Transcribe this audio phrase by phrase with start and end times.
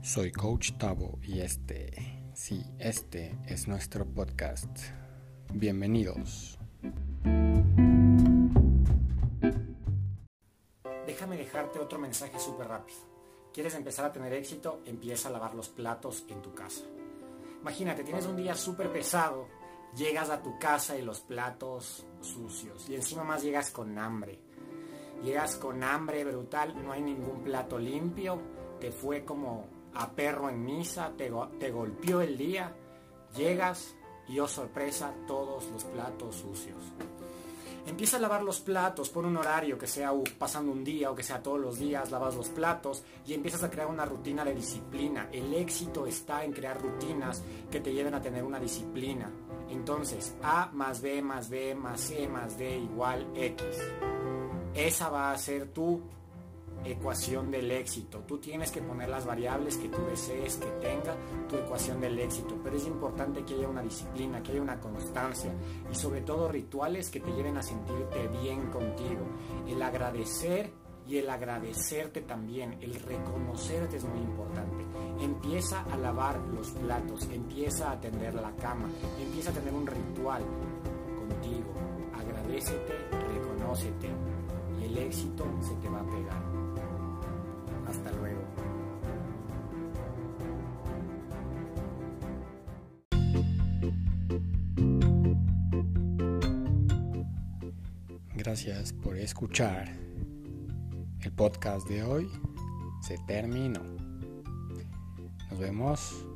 [0.00, 4.70] Soy Coach Tavo y este, sí, este es nuestro podcast.
[5.52, 6.56] Bienvenidos.
[11.04, 12.98] Déjame dejarte otro mensaje súper rápido.
[13.52, 14.82] ¿Quieres empezar a tener éxito?
[14.86, 16.84] Empieza a lavar los platos en tu casa.
[17.60, 19.48] Imagínate, tienes un día súper pesado,
[19.96, 24.38] llegas a tu casa y los platos sucios y encima más llegas con hambre.
[25.24, 28.40] Llegas con hambre brutal, no hay ningún plato limpio,
[28.78, 32.72] te fue como a perro en misa, te, golpeó el día,
[33.36, 33.96] llegas
[34.28, 36.78] y oh sorpresa, todos los platos sucios.
[37.84, 41.24] Empieza a lavar los platos, por un horario que sea pasando un día o que
[41.24, 45.30] sea todos los días, lavas los platos y empiezas a crear una rutina de disciplina.
[45.32, 49.32] El éxito está en crear rutinas que te lleven a tener una disciplina.
[49.68, 53.64] Entonces, A más B más B más C más D igual X.
[54.74, 56.02] Esa va a ser tu
[56.84, 58.24] ecuación del éxito.
[58.26, 61.16] Tú tienes que poner las variables que tú desees que tenga
[61.48, 65.52] tu ecuación del éxito, pero es importante que haya una disciplina, que haya una constancia
[65.90, 69.26] y sobre todo rituales que te lleven a sentirte bien contigo.
[69.66, 70.72] El agradecer
[71.06, 74.84] y el agradecerte también, el reconocerte es muy importante.
[75.20, 80.42] Empieza a lavar los platos, empieza a tender la cama, empieza a tener un ritual
[81.18, 81.72] contigo.
[82.14, 82.94] Agradecete,
[83.34, 84.10] reconócete
[84.88, 86.42] el éxito se te va a pegar.
[87.86, 88.42] Hasta luego.
[98.34, 99.92] Gracias por escuchar.
[101.20, 102.30] El podcast de hoy
[103.02, 103.82] se terminó.
[105.50, 106.26] Nos vemos